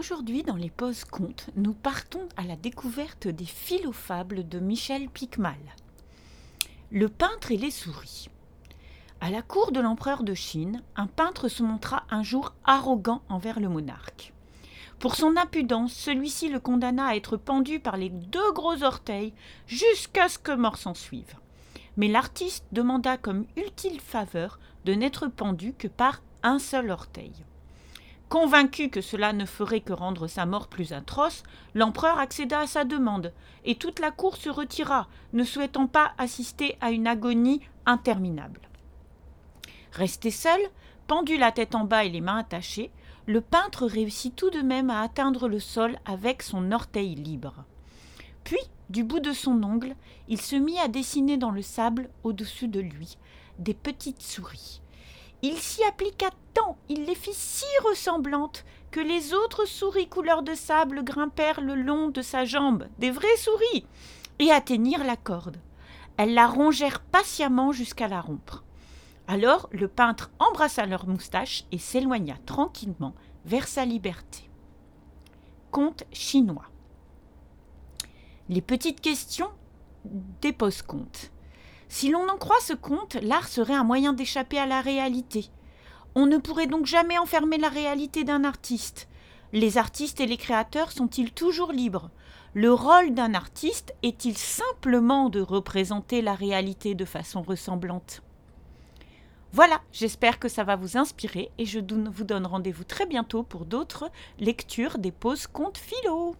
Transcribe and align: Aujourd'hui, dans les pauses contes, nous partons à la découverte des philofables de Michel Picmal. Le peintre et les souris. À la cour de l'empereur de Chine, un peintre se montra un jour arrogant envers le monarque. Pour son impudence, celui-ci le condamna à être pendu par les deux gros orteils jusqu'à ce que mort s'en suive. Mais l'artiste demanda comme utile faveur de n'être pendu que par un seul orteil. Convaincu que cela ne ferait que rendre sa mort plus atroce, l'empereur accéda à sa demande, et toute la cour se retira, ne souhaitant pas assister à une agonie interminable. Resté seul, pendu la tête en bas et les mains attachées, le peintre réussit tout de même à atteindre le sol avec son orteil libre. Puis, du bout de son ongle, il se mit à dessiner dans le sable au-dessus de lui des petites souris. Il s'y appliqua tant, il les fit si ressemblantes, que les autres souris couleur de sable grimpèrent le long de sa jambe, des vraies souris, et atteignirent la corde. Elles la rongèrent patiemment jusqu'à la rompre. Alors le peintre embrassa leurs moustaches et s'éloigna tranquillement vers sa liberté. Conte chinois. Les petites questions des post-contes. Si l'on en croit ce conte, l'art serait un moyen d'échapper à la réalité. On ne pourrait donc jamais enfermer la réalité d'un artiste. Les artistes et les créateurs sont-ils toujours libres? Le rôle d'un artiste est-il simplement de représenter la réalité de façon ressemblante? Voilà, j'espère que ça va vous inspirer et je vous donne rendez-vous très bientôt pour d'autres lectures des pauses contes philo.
Aujourd'hui, 0.00 0.42
dans 0.42 0.56
les 0.56 0.70
pauses 0.70 1.04
contes, 1.04 1.50
nous 1.56 1.74
partons 1.74 2.26
à 2.38 2.44
la 2.44 2.56
découverte 2.56 3.28
des 3.28 3.44
philofables 3.44 4.48
de 4.48 4.58
Michel 4.58 5.10
Picmal. 5.10 5.58
Le 6.90 7.10
peintre 7.10 7.52
et 7.52 7.58
les 7.58 7.70
souris. 7.70 8.30
À 9.20 9.28
la 9.28 9.42
cour 9.42 9.72
de 9.72 9.80
l'empereur 9.80 10.22
de 10.22 10.32
Chine, 10.32 10.82
un 10.96 11.06
peintre 11.06 11.48
se 11.48 11.62
montra 11.62 12.04
un 12.08 12.22
jour 12.22 12.54
arrogant 12.64 13.20
envers 13.28 13.60
le 13.60 13.68
monarque. 13.68 14.32
Pour 14.98 15.16
son 15.16 15.36
impudence, 15.36 15.92
celui-ci 15.92 16.48
le 16.48 16.60
condamna 16.60 17.08
à 17.08 17.14
être 17.14 17.36
pendu 17.36 17.78
par 17.78 17.98
les 17.98 18.08
deux 18.08 18.52
gros 18.54 18.82
orteils 18.82 19.34
jusqu'à 19.66 20.30
ce 20.30 20.38
que 20.38 20.52
mort 20.52 20.78
s'en 20.78 20.94
suive. 20.94 21.34
Mais 21.98 22.08
l'artiste 22.08 22.64
demanda 22.72 23.18
comme 23.18 23.44
utile 23.54 24.00
faveur 24.00 24.60
de 24.86 24.94
n'être 24.94 25.26
pendu 25.26 25.74
que 25.74 25.88
par 25.88 26.22
un 26.42 26.58
seul 26.58 26.90
orteil. 26.90 27.44
Convaincu 28.30 28.90
que 28.90 29.00
cela 29.00 29.32
ne 29.32 29.44
ferait 29.44 29.80
que 29.80 29.92
rendre 29.92 30.28
sa 30.28 30.46
mort 30.46 30.68
plus 30.68 30.92
atroce, 30.92 31.42
l'empereur 31.74 32.16
accéda 32.16 32.60
à 32.60 32.66
sa 32.68 32.84
demande, 32.84 33.32
et 33.64 33.74
toute 33.74 33.98
la 33.98 34.12
cour 34.12 34.36
se 34.36 34.48
retira, 34.48 35.08
ne 35.32 35.42
souhaitant 35.42 35.88
pas 35.88 36.12
assister 36.16 36.78
à 36.80 36.92
une 36.92 37.08
agonie 37.08 37.60
interminable. 37.86 38.60
Resté 39.90 40.30
seul, 40.30 40.60
pendu 41.08 41.38
la 41.38 41.50
tête 41.50 41.74
en 41.74 41.84
bas 41.84 42.04
et 42.04 42.08
les 42.08 42.20
mains 42.20 42.38
attachées, 42.38 42.92
le 43.26 43.40
peintre 43.40 43.84
réussit 43.84 44.36
tout 44.36 44.50
de 44.50 44.60
même 44.60 44.90
à 44.90 45.00
atteindre 45.00 45.48
le 45.48 45.58
sol 45.58 45.98
avec 46.04 46.42
son 46.44 46.70
orteil 46.70 47.16
libre. 47.16 47.64
Puis, 48.44 48.62
du 48.90 49.02
bout 49.02 49.18
de 49.18 49.32
son 49.32 49.60
ongle, 49.64 49.96
il 50.28 50.40
se 50.40 50.54
mit 50.54 50.78
à 50.78 50.86
dessiner 50.86 51.36
dans 51.36 51.50
le 51.50 51.62
sable 51.62 52.08
au-dessus 52.22 52.68
de 52.68 52.78
lui 52.78 53.18
des 53.58 53.74
petites 53.74 54.22
souris. 54.22 54.82
Il 55.42 55.56
s'y 55.56 55.82
appliqua 55.84 56.30
tant, 56.54 56.76
il 56.88 57.04
les 57.06 57.14
fit 57.14 57.32
si 57.32 57.64
ressemblantes, 57.84 58.64
que 58.90 59.00
les 59.00 59.32
autres 59.32 59.66
souris 59.66 60.08
couleur 60.08 60.42
de 60.42 60.54
sable 60.54 61.02
grimpèrent 61.04 61.60
le 61.60 61.74
long 61.74 62.08
de 62.08 62.22
sa 62.22 62.44
jambe, 62.44 62.88
des 62.98 63.10
vraies 63.10 63.36
souris, 63.36 63.86
et 64.38 64.50
atteignirent 64.50 65.04
la 65.04 65.16
corde. 65.16 65.56
Elles 66.16 66.34
la 66.34 66.46
rongèrent 66.46 67.00
patiemment 67.00 67.72
jusqu'à 67.72 68.08
la 68.08 68.20
rompre. 68.20 68.64
Alors 69.28 69.68
le 69.72 69.88
peintre 69.88 70.30
embrassa 70.38 70.84
leurs 70.86 71.06
moustaches 71.06 71.64
et 71.72 71.78
s'éloigna 71.78 72.34
tranquillement 72.46 73.14
vers 73.44 73.68
sa 73.68 73.84
liberté. 73.84 74.50
Conte 75.70 76.04
chinois. 76.12 76.68
Les 78.48 78.60
petites 78.60 79.00
questions 79.00 79.50
des 80.04 80.52
post-contes. 80.52 81.30
Si 81.90 82.08
l'on 82.08 82.28
en 82.28 82.36
croit 82.36 82.60
ce 82.62 82.72
conte, 82.72 83.16
l'art 83.20 83.48
serait 83.48 83.74
un 83.74 83.82
moyen 83.82 84.12
d'échapper 84.12 84.58
à 84.58 84.64
la 84.64 84.80
réalité. 84.80 85.50
On 86.14 86.26
ne 86.26 86.38
pourrait 86.38 86.68
donc 86.68 86.86
jamais 86.86 87.18
enfermer 87.18 87.58
la 87.58 87.68
réalité 87.68 88.22
d'un 88.22 88.44
artiste. 88.44 89.08
Les 89.52 89.76
artistes 89.76 90.20
et 90.20 90.26
les 90.26 90.36
créateurs 90.36 90.92
sont-ils 90.92 91.32
toujours 91.32 91.72
libres? 91.72 92.10
Le 92.54 92.72
rôle 92.72 93.12
d'un 93.12 93.34
artiste 93.34 93.92
est-il 94.04 94.38
simplement 94.38 95.30
de 95.30 95.40
représenter 95.40 96.22
la 96.22 96.34
réalité 96.34 96.94
de 96.94 97.04
façon 97.04 97.42
ressemblante? 97.42 98.22
Voilà, 99.52 99.80
j'espère 99.92 100.38
que 100.38 100.48
ça 100.48 100.62
va 100.62 100.76
vous 100.76 100.96
inspirer 100.96 101.50
et 101.58 101.66
je 101.66 101.80
vous 101.80 102.24
donne 102.24 102.46
rendez-vous 102.46 102.84
très 102.84 103.06
bientôt 103.06 103.42
pour 103.42 103.64
d'autres 103.64 104.08
lectures 104.38 104.98
des 104.98 105.10
pauses 105.10 105.48
contes 105.48 105.78
philo. 105.78 106.36